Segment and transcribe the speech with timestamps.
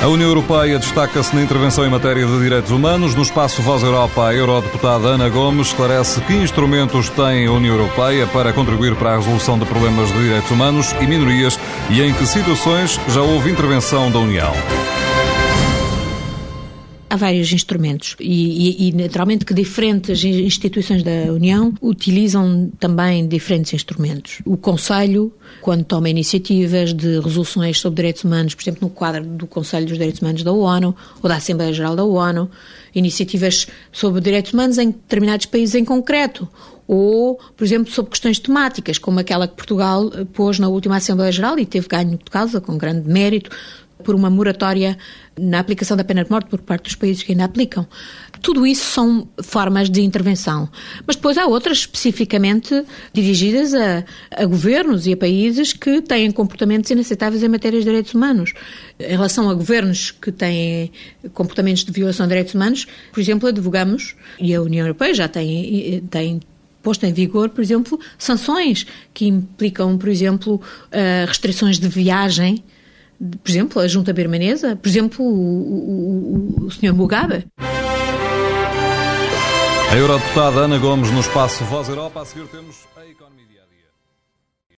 [0.00, 3.16] A União Europeia destaca-se na intervenção em matéria de direitos humanos.
[3.16, 8.24] No espaço Voz Europa, a eurodeputada Ana Gomes esclarece que instrumentos tem a União Europeia
[8.28, 11.58] para contribuir para a resolução de problemas de direitos humanos e minorias
[11.90, 14.52] e em que situações já houve intervenção da União.
[17.10, 23.72] Há vários instrumentos e, e, e, naturalmente, que diferentes instituições da União utilizam também diferentes
[23.72, 24.42] instrumentos.
[24.44, 25.32] O Conselho,
[25.62, 29.96] quando toma iniciativas de resoluções sobre direitos humanos, por exemplo, no quadro do Conselho dos
[29.96, 32.50] Direitos Humanos da ONU ou da Assembleia Geral da ONU,
[32.94, 36.46] iniciativas sobre direitos humanos em determinados países em concreto,
[36.86, 41.58] ou, por exemplo, sobre questões temáticas, como aquela que Portugal pôs na última Assembleia Geral
[41.58, 43.50] e teve ganho de causa com grande mérito
[44.02, 44.96] por uma moratória
[45.38, 47.86] na aplicação da pena de morte por parte dos países que ainda aplicam.
[48.40, 50.68] Tudo isso são formas de intervenção.
[51.06, 56.90] Mas depois há outras especificamente dirigidas a, a, governos e a países que têm comportamentos
[56.90, 58.52] inaceitáveis em matéria de direitos humanos.
[58.98, 60.92] Em relação a governos que têm
[61.34, 66.02] comportamentos de violação de direitos humanos, por exemplo, advogamos, e a União Europeia já tem,
[66.10, 66.40] tem
[66.82, 72.62] posto em vigor, por exemplo, sanções que implicam, por exemplo, eh, restrições de viagem
[73.18, 76.92] por exemplo, a junta birmanesa, por exemplo, o, o, o Sr.
[76.94, 77.46] Mugabe.
[79.90, 82.20] A eurodeputada Ana Gomes no espaço Voz Europa.
[82.20, 83.62] A seguir temos a economia.